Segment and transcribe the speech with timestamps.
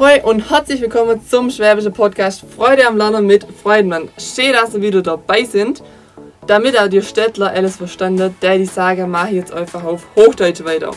[0.00, 4.08] Hoi und herzlich willkommen zum Schwäbischen Podcast Freude am Lernen mit Freudenmann.
[4.16, 5.82] Schön, dass ihr wieder dabei sind.
[6.46, 10.64] Damit auch die Städtler alles verstanden, der die Sage mache ich jetzt einfach auf Hochdeutsch
[10.64, 10.92] weiter.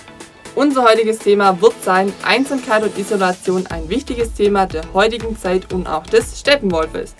[0.56, 5.86] Unser heutiges Thema wird sein Einsamkeit und Isolation, ein wichtiges Thema der heutigen Zeit und
[5.86, 7.14] auch des Steppenwolfes.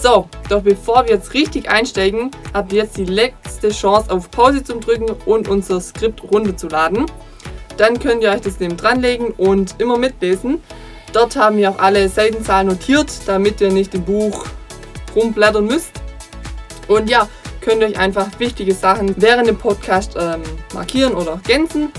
[0.00, 4.64] So, doch bevor wir jetzt richtig einsteigen, habt ihr jetzt die letzte Chance auf Pause
[4.64, 7.04] zu drücken und unser Skript runterzuladen.
[7.76, 10.62] Dann könnt ihr euch das neben dranlegen und immer mitlesen.
[11.12, 14.46] Dort haben wir auch alle Seitenzahlen notiert, damit ihr nicht im Buch
[15.16, 15.92] rumblättern müsst.
[16.86, 17.28] Und ja,
[17.60, 20.42] könnt ihr euch einfach wichtige Sachen während dem Podcast ähm,
[20.74, 21.92] markieren oder ergänzen.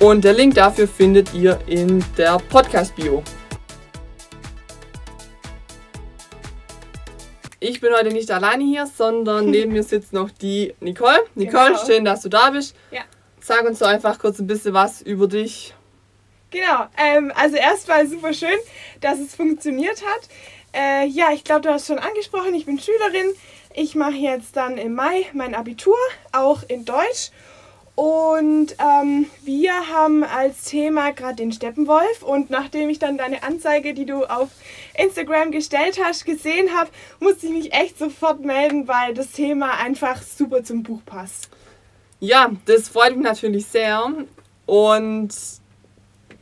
[0.00, 3.22] Und der Link dafür findet ihr in der Podcast-Bio.
[7.60, 11.20] Ich bin heute nicht alleine hier, sondern neben mir sitzt noch die Nicole.
[11.34, 11.86] Nicole, Genau.
[11.86, 12.74] schön, dass du da bist.
[12.90, 13.02] Ja.
[13.40, 15.74] Sag uns doch einfach kurz ein bisschen was über dich.
[16.54, 18.56] Genau, ähm, also erstmal super schön,
[19.00, 20.28] dass es funktioniert hat.
[20.72, 23.34] Äh, ja, ich glaube, du hast schon angesprochen, ich bin Schülerin.
[23.74, 25.96] Ich mache jetzt dann im Mai mein Abitur,
[26.30, 27.32] auch in Deutsch.
[27.96, 32.22] Und ähm, wir haben als Thema gerade den Steppenwolf.
[32.22, 34.50] Und nachdem ich dann deine Anzeige, die du auf
[34.96, 40.22] Instagram gestellt hast, gesehen habe, musste ich mich echt sofort melden, weil das Thema einfach
[40.22, 41.48] super zum Buch passt.
[42.20, 44.08] Ja, das freut mich natürlich sehr.
[44.66, 45.34] Und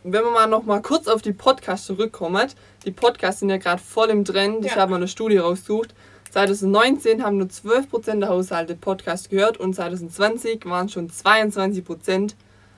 [0.05, 2.49] wenn wir mal noch mal kurz auf die Podcasts zurückkommen,
[2.85, 4.65] die Podcasts sind ja gerade voll im Trend.
[4.65, 4.79] Ich Ja.
[4.83, 5.95] habe mal eine Studie rausgesucht.
[6.33, 12.35] 2019 haben nur 12% der Haushalte Podcast gehört und 2020 waren schon 22%.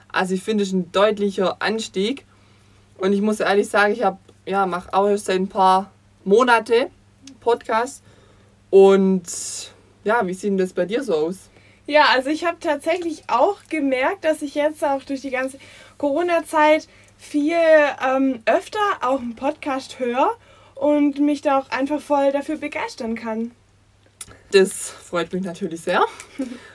[0.08, 2.24] Also ich finde es ein deutlicher Anstieg.
[2.98, 5.90] Und ich muss ehrlich sagen, ich habe ja mache auch erst seit ein paar
[6.24, 6.90] Monate
[7.40, 8.02] Podcast.
[8.70, 9.22] Und
[10.04, 11.36] ja, wie sieht denn das bei dir so aus?
[11.86, 15.58] Ja, also ich habe tatsächlich auch gemerkt, dass ich jetzt auch durch die ganze
[15.98, 16.88] Corona-Zeit
[17.24, 17.56] viel
[18.06, 20.36] ähm, öfter auch einen Podcast höre
[20.74, 23.52] und mich da auch einfach voll dafür begeistern kann.
[24.52, 26.04] Das freut mich natürlich sehr.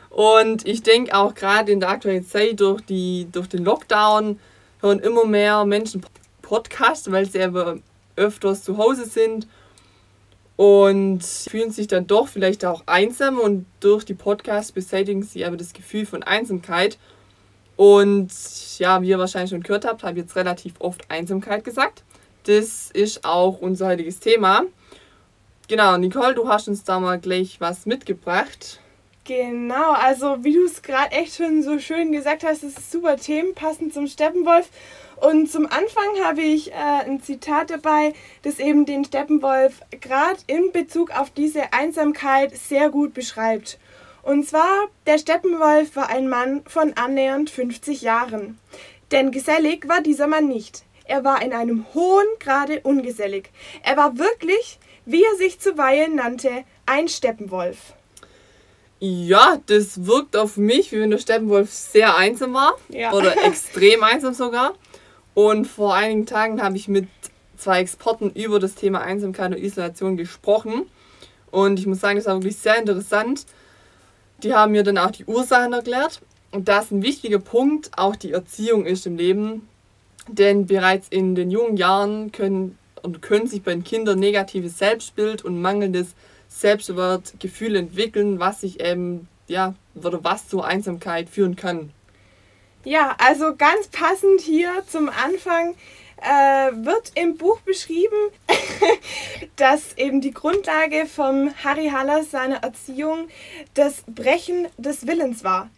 [0.09, 4.39] Und ich denke auch gerade in der aktuellen Zeit durch, die, durch den Lockdown
[4.81, 6.03] hören immer mehr Menschen
[6.41, 7.83] Podcasts, weil sie eben
[8.15, 9.47] öfters zu Hause sind
[10.55, 15.55] und fühlen sich dann doch vielleicht auch einsam und durch die Podcasts beseitigen sie aber
[15.55, 16.97] das Gefühl von Einsamkeit.
[17.79, 18.29] Und
[18.77, 22.03] ja, wie ihr wahrscheinlich schon gehört habt, habe ich jetzt relativ oft Einsamkeit gesagt.
[22.43, 24.63] Das ist auch unser heutiges Thema.
[25.69, 28.81] Genau, Nicole, du hast uns da mal gleich was mitgebracht.
[29.23, 33.15] Genau, also wie du es gerade echt schon so schön gesagt hast, es ist super
[33.15, 34.69] Themen, passend zum Steppenwolf.
[35.15, 38.11] Und zum Anfang habe ich äh, ein Zitat dabei,
[38.41, 43.77] das eben den Steppenwolf gerade in Bezug auf diese Einsamkeit sehr gut beschreibt.
[44.29, 48.59] Und zwar, der Steppenwolf war ein Mann von annähernd 50 Jahren.
[49.09, 50.83] Denn gesellig war dieser Mann nicht.
[51.05, 53.49] Er war in einem hohen Grade ungesellig.
[53.81, 57.95] Er war wirklich, wie er sich zuweilen nannte, ein Steppenwolf.
[58.99, 62.75] Ja, das wirkt auf mich, wie wenn der Steppenwolf sehr einsam war.
[62.89, 63.13] Ja.
[63.13, 64.75] Oder extrem einsam sogar.
[65.33, 67.07] Und vor einigen Tagen habe ich mit
[67.57, 70.85] zwei Experten über das Thema Einsamkeit und Isolation gesprochen.
[71.49, 73.47] Und ich muss sagen, das war wirklich sehr interessant.
[74.43, 76.21] Die haben mir dann auch die Ursachen erklärt.
[76.51, 79.67] Und da ist ein wichtiger Punkt auch die Erziehung ist im Leben.
[80.27, 85.43] Denn bereits in den jungen Jahren können, und können sich bei den Kindern negatives Selbstbild
[85.43, 86.15] und mangelndes
[86.49, 91.91] Selbstwertgefühl entwickeln, was sich eben, ja, oder was zur Einsamkeit führen kann.
[92.85, 95.75] Ja, also ganz passend hier zum Anfang
[96.21, 98.15] äh, wird im Buch beschrieben,
[99.55, 103.27] dass eben die Grundlage vom Harry Haller seiner Erziehung
[103.73, 105.69] das Brechen des Willens war.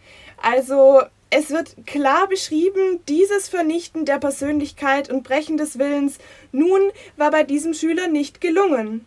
[0.42, 6.18] Also es wird klar beschrieben, dieses Vernichten der Persönlichkeit und Brechen des Willens
[6.52, 6.82] nun
[7.16, 9.06] war bei diesem Schüler nicht gelungen.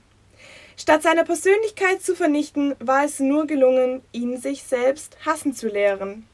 [0.77, 6.27] Statt seine Persönlichkeit zu vernichten, war es nur gelungen, ihn sich selbst hassen zu lehren.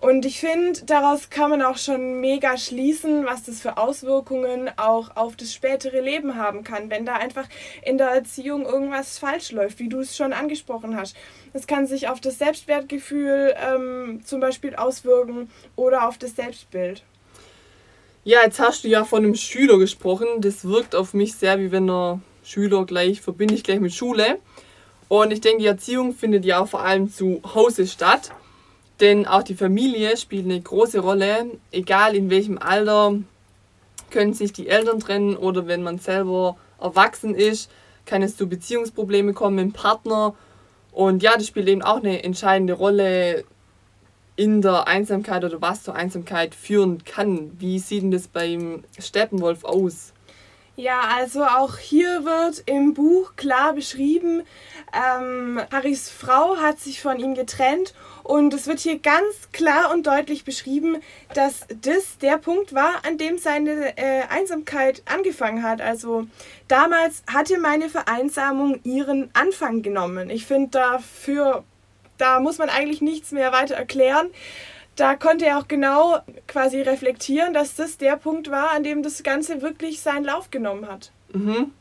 [0.00, 5.14] Und ich finde, daraus kann man auch schon mega schließen, was das für Auswirkungen auch
[5.14, 7.46] auf das spätere Leben haben kann, wenn da einfach
[7.82, 11.14] in der Erziehung irgendwas falsch läuft, wie du es schon angesprochen hast.
[11.52, 17.02] Es kann sich auf das Selbstwertgefühl ähm, zum Beispiel auswirken oder auf das Selbstbild.
[18.24, 20.26] Ja, jetzt hast du ja von einem Schüler gesprochen.
[20.38, 24.38] Das wirkt auf mich sehr, wie wenn der Schüler gleich, verbinde ich gleich mit Schule.
[25.08, 28.30] Und ich denke, die Erziehung findet ja vor allem zu Hause statt.
[29.00, 31.46] Denn auch die Familie spielt eine große Rolle.
[31.72, 33.18] Egal in welchem Alter
[34.10, 37.70] können sich die Eltern trennen oder wenn man selber erwachsen ist,
[38.04, 40.34] kann es zu Beziehungsproblemen kommen mit dem Partner.
[40.92, 43.44] Und ja, das spielt eben auch eine entscheidende Rolle
[44.36, 47.52] in der Einsamkeit oder was zur Einsamkeit führen kann.
[47.58, 50.12] Wie sieht denn das beim Steppenwolf aus?
[50.76, 54.44] Ja, also auch hier wird im Buch klar beschrieben,
[54.92, 60.06] ähm, Harrys Frau hat sich von ihm getrennt und es wird hier ganz klar und
[60.06, 60.98] deutlich beschrieben,
[61.34, 65.80] dass das der Punkt war, an dem seine äh, Einsamkeit angefangen hat.
[65.80, 66.26] Also
[66.66, 70.30] damals hatte meine Vereinsamung ihren Anfang genommen.
[70.30, 71.64] Ich finde dafür,
[72.16, 74.30] da muss man eigentlich nichts mehr weiter erklären
[74.96, 79.22] da konnte er auch genau quasi reflektieren, dass das der Punkt war, an dem das
[79.22, 81.10] Ganze wirklich seinen Lauf genommen hat.
[81.32, 81.72] Mhm.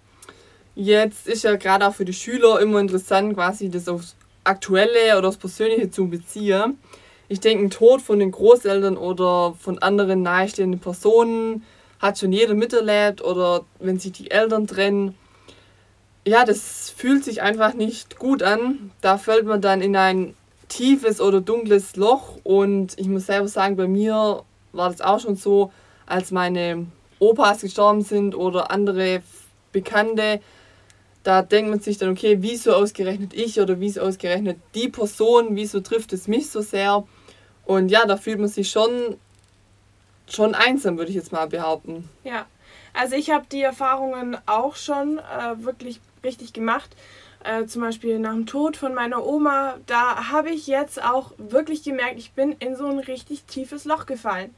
[0.76, 5.28] Jetzt ist ja gerade auch für die Schüler immer interessant, quasi das aufs Aktuelle oder
[5.28, 6.80] aufs Persönliche zu beziehen.
[7.28, 11.66] Ich denke, ein Tod von den Großeltern oder von anderen nahestehenden Personen
[12.00, 15.16] hat schon jeder miterlebt oder wenn sich die Eltern trennen.
[16.26, 18.92] Ja, das fühlt sich einfach nicht gut an.
[19.02, 20.36] Da fällt man dann in ein
[20.70, 22.38] tiefes oder dunkles Loch.
[22.44, 25.72] Und ich muss selber sagen, bei mir war das auch schon so,
[26.06, 26.88] als meine
[27.20, 29.22] Opas gestorben sind oder andere
[29.72, 30.40] Bekannte.
[31.24, 35.82] Da denkt man sich dann, okay, wieso ausgerechnet ich oder wieso ausgerechnet die Person, wieso
[35.82, 37.04] trifft es mich so sehr?
[37.66, 39.18] Und ja, da fühlt man sich schon,
[40.28, 42.10] schon einsam, würde ich jetzt mal behaupten.
[42.24, 42.46] Ja,
[42.94, 46.96] also ich habe die Erfahrungen auch schon äh, wirklich richtig gemacht
[47.44, 51.84] äh, zum Beispiel nach dem Tod von meiner Oma, da habe ich jetzt auch wirklich
[51.84, 54.54] gemerkt, ich bin in so ein richtig tiefes Loch gefallen.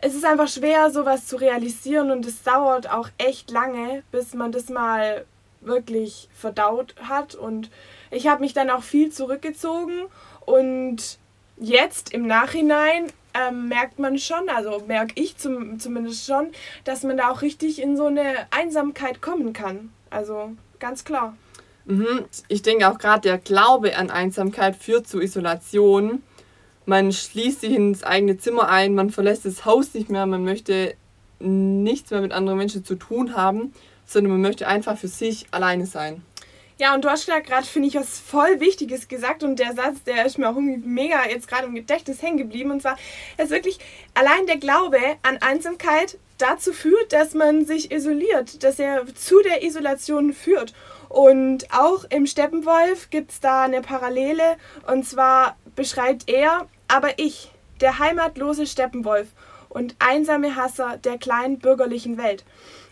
[0.00, 4.52] Es ist einfach schwer, sowas zu realisieren und es dauert auch echt lange, bis man
[4.52, 5.24] das mal
[5.60, 7.34] wirklich verdaut hat.
[7.34, 7.70] Und
[8.10, 10.04] ich habe mich dann auch viel zurückgezogen
[10.44, 11.18] und
[11.56, 16.52] jetzt im Nachhinein ähm, merkt man schon, also merke ich zum, zumindest schon,
[16.84, 19.92] dass man da auch richtig in so eine Einsamkeit kommen kann.
[20.10, 21.36] Also ganz klar.
[21.86, 22.24] Mhm.
[22.48, 26.22] Ich denke auch gerade der Glaube an Einsamkeit führt zu Isolation.
[26.86, 30.94] Man schließt sich ins eigene Zimmer ein, man verlässt das Haus nicht mehr, man möchte
[31.40, 33.72] nichts mehr mit anderen Menschen zu tun haben,
[34.06, 36.22] sondern man möchte einfach für sich alleine sein.
[36.76, 40.26] Ja, und du hast gerade, finde ich, was voll Wichtiges gesagt und der Satz, der
[40.26, 42.98] ist mir auch irgendwie mega jetzt gerade im Gedächtnis hängen geblieben und zwar,
[43.36, 43.78] dass wirklich
[44.14, 49.62] allein der Glaube an Einsamkeit dazu führt, dass man sich isoliert, dass er zu der
[49.62, 50.74] Isolation führt.
[51.14, 54.56] Und auch im Steppenwolf gibt es da eine Parallele.
[54.88, 59.28] Und zwar beschreibt er, aber ich, der heimatlose Steppenwolf
[59.68, 62.44] und einsame Hasser der kleinen bürgerlichen Welt.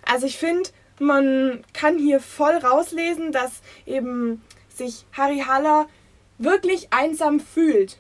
[0.09, 0.71] Also ich finde,
[1.01, 5.89] man kann hier voll rauslesen, dass eben sich Harry Haller
[6.39, 7.99] wirklich einsam fühlt.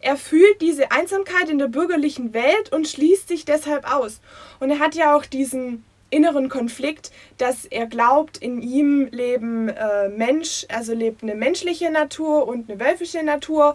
[0.00, 4.20] Er fühlt diese Einsamkeit in der bürgerlichen Welt und schließt sich deshalb aus.
[4.60, 5.82] Und er hat ja auch diesen
[6.12, 12.46] inneren Konflikt, dass er glaubt, in ihm leben äh, Mensch, also lebt eine menschliche Natur
[12.46, 13.74] und eine wölfische Natur.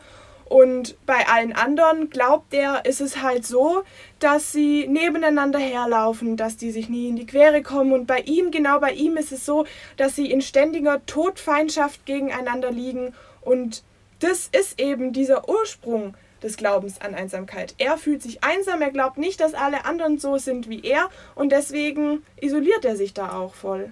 [0.50, 3.84] Und bei allen anderen glaubt er, ist es halt so,
[4.19, 7.92] dass sie nebeneinander herlaufen, dass die sich nie in die Quere kommen.
[7.92, 9.66] Und bei ihm, genau bei ihm, ist es so,
[9.98, 13.13] dass sie in ständiger Todfeindschaft gegeneinander liegen.
[13.42, 13.83] Und
[14.19, 17.75] das ist eben dieser Ursprung des Glaubens an Einsamkeit.
[17.78, 21.51] Er fühlt sich einsam, er glaubt nicht, dass alle anderen so sind wie er und
[21.51, 23.92] deswegen isoliert er sich da auch voll.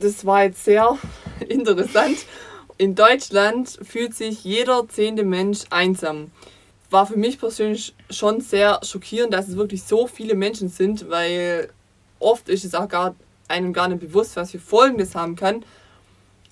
[0.00, 0.98] Das war jetzt sehr
[1.48, 2.18] interessant.
[2.76, 6.30] In Deutschland fühlt sich jeder zehnte Mensch einsam.
[6.90, 11.70] War für mich persönlich schon sehr schockierend, dass es wirklich so viele Menschen sind, weil
[12.18, 13.14] oft ist es auch gar
[13.48, 15.64] einem gar nicht bewusst, was für Folgen das haben kann.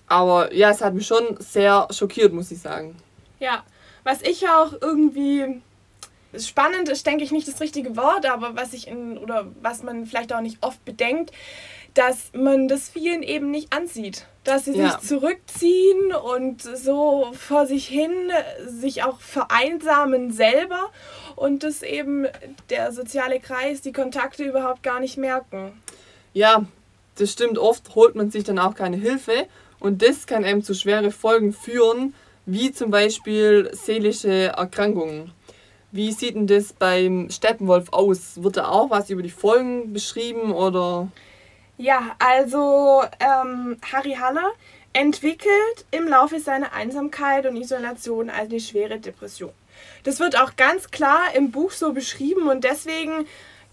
[0.06, 2.96] Aber ja, es hat mich schon sehr schockiert, muss ich sagen.
[3.38, 3.64] Ja,
[4.06, 5.60] was ich auch irgendwie
[6.38, 10.06] spannend ist, denke ich nicht das richtige Wort, aber was ich in oder was man
[10.06, 11.32] vielleicht auch nicht oft bedenkt,
[11.94, 14.26] dass man das vielen eben nicht ansieht.
[14.44, 14.90] Dass sie ja.
[14.90, 18.12] sich zurückziehen und so vor sich hin
[18.64, 20.92] sich auch vereinsamen selber
[21.34, 22.28] und das eben
[22.70, 25.72] der soziale Kreis, die Kontakte überhaupt gar nicht merken.
[26.32, 26.64] Ja,
[27.16, 27.58] das stimmt.
[27.58, 29.48] Oft holt man sich dann auch keine Hilfe
[29.80, 32.14] und das kann eben zu schwere Folgen führen,
[32.46, 35.32] wie zum Beispiel seelische Erkrankungen.
[35.92, 38.42] Wie sieht denn das beim Steppenwolf aus?
[38.42, 41.08] Wird da auch was über die Folgen beschrieben oder?
[41.78, 44.52] Ja, also ähm, Harry Haller
[44.92, 49.52] entwickelt im Laufe seiner Einsamkeit und Isolation eine schwere Depression.
[50.04, 53.26] Das wird auch ganz klar im Buch so beschrieben und deswegen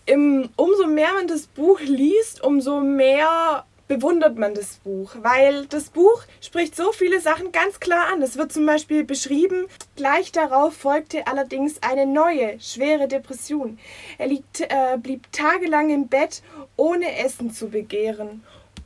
[0.06, 5.90] im, umso mehr man das Buch liest, umso mehr bewundert man das Buch, weil das
[5.90, 8.22] Buch spricht so viele Sachen ganz klar an.
[8.22, 13.78] Es wird zum Beispiel beschrieben, gleich darauf folgte allerdings eine neue, schwere Depression.
[14.18, 16.42] Er liegt, äh, blieb tagelang im Bett,
[16.75, 18.44] ohne Essen zu begehren.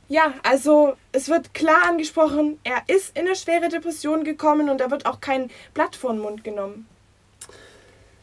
[0.08, 4.90] Ja, also es wird klar angesprochen, er ist in eine schwere Depression gekommen und da
[4.90, 6.86] wird auch kein Blatt vor den Mund genommen.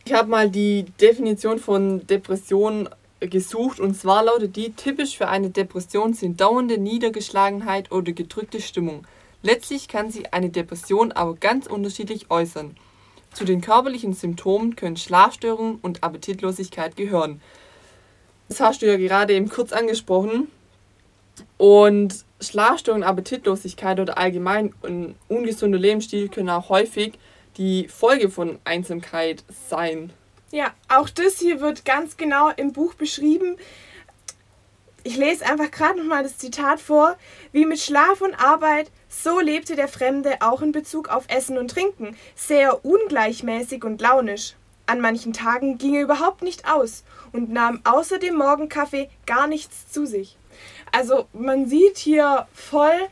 [0.04, 5.50] Ich habe mal die Definition von Depression gesucht und zwar lautet die, typisch für eine
[5.50, 9.06] Depression sind dauernde Niedergeschlagenheit oder gedrückte Stimmung.
[9.42, 12.76] Letztlich kann sich eine Depression aber ganz unterschiedlich äußern.
[13.34, 17.42] Zu den körperlichen Symptomen können Schlafstörungen und Appetitlosigkeit gehören.
[18.48, 20.48] Das hast du ja gerade eben kurz angesprochen.
[21.58, 27.20] Und Schlafstörungen, Appetitlosigkeit oder allgemein ein ungesunder Lebensstil können auch häufig
[27.58, 30.12] die Folge von Einsamkeit sein.
[30.52, 33.58] Ja, auch das hier wird ganz genau im Buch beschrieben.
[35.04, 37.18] Ich lese einfach gerade nochmal das Zitat vor.
[37.52, 41.72] Wie mit Schlaf und Arbeit, so lebte der Fremde auch in Bezug auf Essen und
[41.72, 44.56] Trinken, sehr ungleichmäßig und launisch.
[44.88, 49.92] An manchen Tagen ging er überhaupt nicht aus und nahm außer dem Morgenkaffee gar nichts
[49.92, 50.38] zu sich.
[50.92, 53.10] Also man sieht hier voll,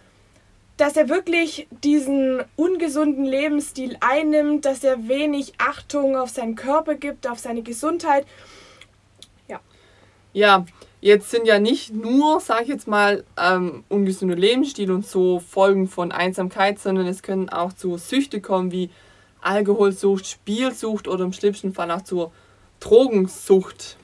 [0.77, 7.27] dass er wirklich diesen ungesunden Lebensstil einnimmt, dass er wenig Achtung auf seinen Körper gibt,
[7.27, 8.25] auf seine Gesundheit.
[9.48, 9.60] Ja.
[10.34, 10.65] Ja,
[11.00, 15.88] jetzt sind ja nicht nur, sag ich jetzt mal, ähm, ungesunder Lebensstil und so Folgen
[15.88, 18.89] von Einsamkeit, sondern es können auch zu Süchte kommen wie
[19.42, 22.32] Alkoholsucht, Spielsucht oder im schlimmsten Fall auch zur
[22.80, 23.98] Drogensucht.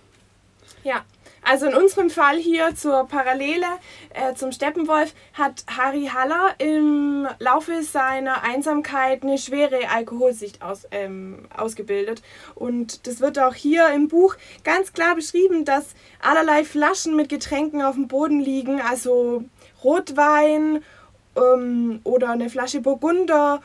[0.84, 1.04] Ja,
[1.50, 3.65] also in unserem Fall hier zur Parallele
[4.13, 11.48] äh, zum Steppenwolf hat Harry Haller im Laufe seiner Einsamkeit eine schwere Alkoholsicht aus, ähm,
[11.58, 12.22] ausgebildet.
[12.53, 17.82] Und das wird auch hier im Buch ganz klar beschrieben, dass allerlei Flaschen mit Getränken
[17.82, 19.44] auf dem Boden liegen, also
[19.84, 20.84] Rotwein
[21.36, 23.63] ähm, oder eine Flasche Burgunder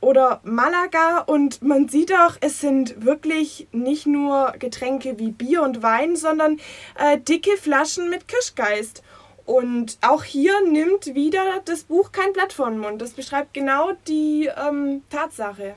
[0.00, 5.82] oder Malaga und man sieht auch, es sind wirklich nicht nur Getränke wie Bier und
[5.82, 6.60] Wein, sondern
[6.98, 9.02] äh, dicke Flaschen mit Kirschgeist.
[9.44, 13.00] Und auch hier nimmt wieder das Buch kein Blatt vor den Mund.
[13.00, 15.74] Das beschreibt genau die ähm, Tatsache.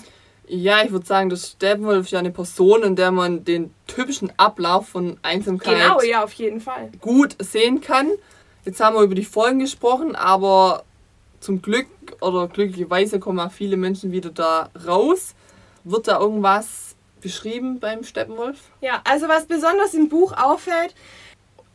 [0.48, 4.34] Ja, ich würde sagen, das Steppenwolf ist ja eine Person, in der man den typischen
[4.38, 6.90] Ablauf von Einsamkeit genau, ja, auf jeden Fall.
[7.00, 8.10] gut sehen kann.
[8.66, 10.84] Jetzt haben wir über die Folgen gesprochen, aber
[11.40, 11.88] zum Glück
[12.22, 15.36] oder glücklicherweise kommen auch viele Menschen wieder da raus.
[15.84, 18.60] Wird da irgendwas beschrieben beim Steppenwolf?
[18.82, 20.96] Ja, also was besonders im Buch auffällt,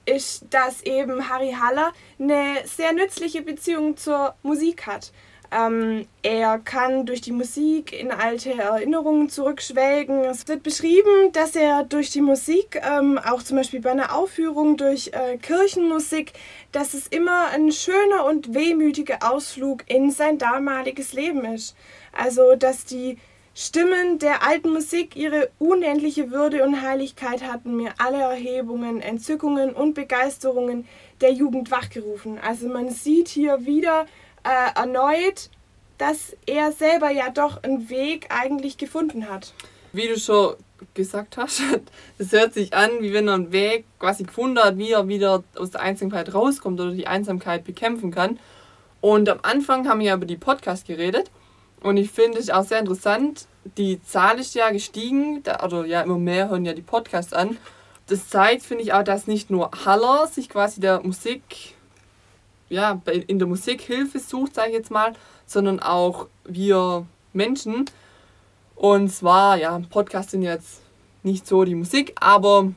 [0.07, 5.13] ist, dass eben Harry Haller eine sehr nützliche Beziehung zur Musik hat.
[5.55, 10.25] Ähm, er kann durch die Musik in alte Erinnerungen zurückschwelgen.
[10.25, 14.77] Es wird beschrieben, dass er durch die Musik, ähm, auch zum Beispiel bei einer Aufführung
[14.77, 16.33] durch äh, Kirchenmusik,
[16.73, 21.77] dass es immer ein schöner und wehmütiger Ausflug in sein damaliges Leben ist.
[22.13, 23.19] Also, dass die
[23.55, 29.95] Stimmen der alten Musik ihre unendliche Würde und Heiligkeit hatten mir alle Erhebungen, Entzückungen und
[29.95, 30.89] Begeisterungen
[31.21, 32.41] der Jugend wachgerufen.
[32.43, 34.07] Also man sieht hier wieder
[34.45, 35.51] äh, erneut,
[35.99, 39.53] dass er selber ja doch einen Weg eigentlich gefunden hat.
[39.93, 40.55] Wie du schon
[40.95, 41.63] gesagt hast,
[42.19, 45.43] es hört sich an, wie wenn er einen Weg quasi gefunden hat, wie er wieder
[45.57, 48.39] aus der Einsamkeit rauskommt oder die Einsamkeit bekämpfen kann.
[49.01, 51.31] Und am Anfang haben wir ja über die Podcast geredet.
[51.83, 53.47] Und ich finde es auch sehr interessant,
[53.77, 57.59] die Zahl ist ja gestiegen, oder ja, immer mehr hören ja die Podcasts an.
[58.07, 61.75] Das zeigt, finde ich, auch, dass nicht nur Haller sich quasi der Musik
[62.69, 65.13] ja, in der Musik Hilfe sucht, sage ich jetzt mal,
[65.47, 67.87] sondern auch wir Menschen.
[68.75, 70.81] Und zwar, ja, Podcasts sind jetzt
[71.23, 72.73] nicht so die Musik, aber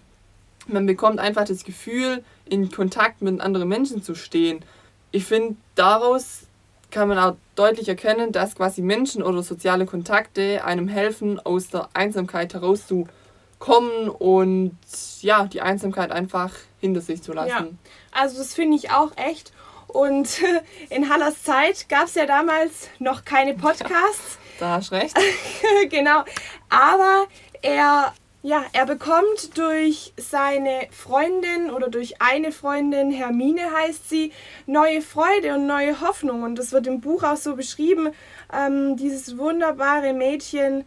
[0.67, 4.63] man bekommt einfach das Gefühl, in Kontakt mit anderen Menschen zu stehen.
[5.12, 6.44] Ich finde, daraus
[6.91, 11.89] kann man auch deutlich erkennen, dass quasi Menschen oder soziale Kontakte einem helfen, aus der
[11.94, 14.77] Einsamkeit herauszukommen und
[15.22, 17.50] ja, die Einsamkeit einfach hinter sich zu lassen.
[17.50, 17.67] Ja,
[18.12, 19.51] also das finde ich auch echt.
[19.98, 20.44] Und
[20.92, 24.38] in Hallers Zeit gab es ja damals noch keine Podcasts.
[24.38, 25.18] Ja, da hast du recht.
[25.89, 26.24] genau.
[26.70, 27.25] Aber
[27.63, 28.13] er,
[28.44, 34.32] ja, er bekommt durch seine Freundin oder durch eine Freundin, Hermine heißt sie,
[34.68, 36.44] neue Freude und neue Hoffnung.
[36.44, 38.12] Und das wird im Buch auch so beschrieben.
[38.54, 40.86] Ähm, dieses wunderbare Mädchen,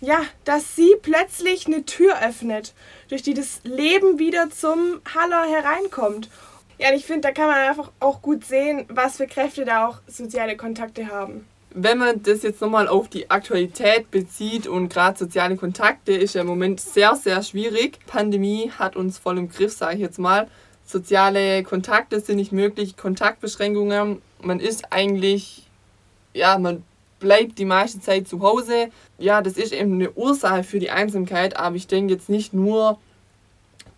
[0.00, 2.72] ja, dass sie plötzlich eine Tür öffnet,
[3.10, 6.30] durch die das Leben wieder zum Haller hereinkommt.
[6.78, 9.88] Ja, und ich finde, da kann man einfach auch gut sehen, was für Kräfte da
[9.88, 11.46] auch soziale Kontakte haben.
[11.70, 16.40] Wenn man das jetzt nochmal auf die Aktualität bezieht und gerade soziale Kontakte ist ja
[16.40, 17.98] im Moment sehr, sehr schwierig.
[18.06, 20.48] Pandemie hat uns voll im Griff, sage ich jetzt mal.
[20.86, 24.22] Soziale Kontakte sind nicht möglich, Kontaktbeschränkungen.
[24.40, 25.68] Man ist eigentlich,
[26.32, 26.84] ja, man
[27.18, 28.88] bleibt die meiste Zeit zu Hause.
[29.18, 32.98] Ja, das ist eben eine Ursache für die Einsamkeit, aber ich denke jetzt nicht nur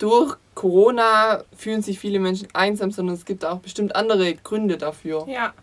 [0.03, 5.27] durch Corona fühlen sich viele Menschen einsam, sondern es gibt auch bestimmt andere Gründe dafür.
[5.29, 5.55] Ja,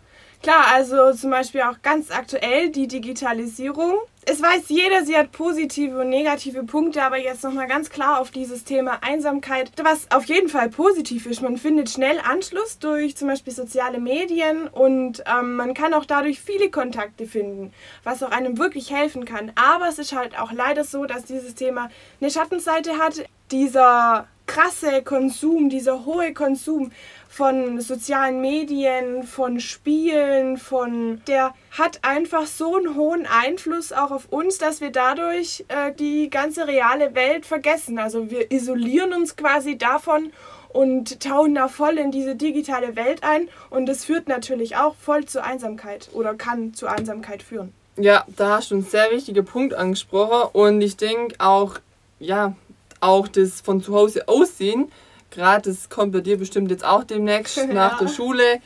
[0.42, 3.96] Klar, also zum Beispiel auch ganz aktuell die Digitalisierung.
[4.24, 8.30] Es weiß jeder, sie hat positive und negative Punkte, aber jetzt nochmal ganz klar auf
[8.30, 11.42] dieses Thema Einsamkeit, was auf jeden Fall positiv ist.
[11.42, 16.40] Man findet schnell Anschluss durch zum Beispiel soziale Medien und ähm, man kann auch dadurch
[16.40, 17.72] viele Kontakte finden,
[18.04, 19.50] was auch einem wirklich helfen kann.
[19.56, 21.90] Aber es ist halt auch leider so, dass dieses Thema
[22.20, 23.24] eine Schattenseite hat.
[23.50, 26.90] Dieser krasse Konsum, dieser hohe Konsum
[27.28, 34.32] von sozialen Medien, von Spielen, von der hat einfach so einen hohen Einfluss auch auf
[34.32, 37.98] uns, dass wir dadurch äh, die ganze reale Welt vergessen.
[37.98, 40.32] Also wir isolieren uns quasi davon
[40.70, 45.26] und tauchen da voll in diese digitale Welt ein und das führt natürlich auch voll
[45.26, 47.72] zur Einsamkeit oder kann zu Einsamkeit führen.
[47.96, 51.78] Ja, da hast du einen sehr wichtigen Punkt angesprochen und ich denke auch,
[52.20, 52.54] ja,
[53.00, 54.90] auch das von zu Hause aussehen
[55.30, 57.66] gerade das kommt bei dir bestimmt jetzt auch demnächst ja.
[57.66, 58.60] nach der Schule.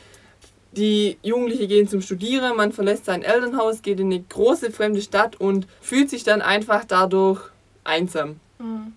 [0.71, 5.39] Die Jugendlichen gehen zum Studieren, man verlässt sein Elternhaus, geht in eine große fremde Stadt
[5.39, 7.41] und fühlt sich dann einfach dadurch
[7.83, 8.39] einsam.
[8.57, 8.93] Mhm.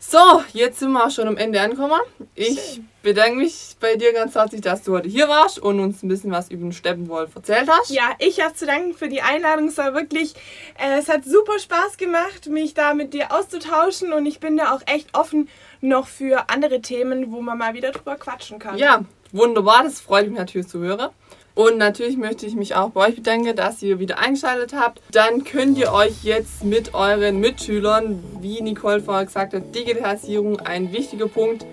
[0.00, 2.00] So, jetzt sind wir auch schon am Ende angekommen.
[2.34, 2.88] Ich Schön.
[3.04, 6.32] Bedanke mich bei dir ganz herzlich, dass du heute hier warst und uns ein bisschen
[6.32, 7.90] was über den Steppenwolf erzählt hast.
[7.90, 9.68] Ja, ich habe zu danken für die Einladung.
[9.68, 10.34] Es war wirklich,
[10.82, 14.74] äh, es hat super Spaß gemacht, mich da mit dir auszutauschen und ich bin da
[14.74, 15.48] auch echt offen
[15.80, 18.78] noch für andere Themen, wo man mal wieder drüber quatschen kann.
[18.78, 21.10] Ja, wunderbar, das freut mich natürlich zu hören.
[21.54, 25.00] Und natürlich möchte ich mich auch bei euch bedanken, dass ihr wieder eingeschaltet habt.
[25.12, 30.92] Dann könnt ihr euch jetzt mit euren Mitschülern, wie Nicole vorher gesagt hat, Digitalisierung ein
[30.92, 31.64] wichtiger Punkt,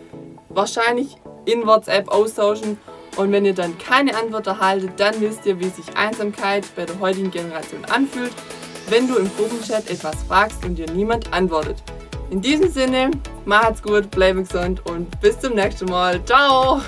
[0.50, 2.78] wahrscheinlich in WhatsApp austauschen.
[3.18, 7.00] Und wenn ihr dann keine Antwort erhaltet, dann wisst ihr, wie sich Einsamkeit bei der
[7.00, 8.32] heutigen Generation anfühlt,
[8.90, 11.84] wenn du im Gruppenchat etwas fragst und dir niemand antwortet.
[12.30, 13.12] In diesem Sinne,
[13.44, 16.24] macht's gut, bleibt gesund und bis zum nächsten Mal.
[16.24, 16.82] Ciao!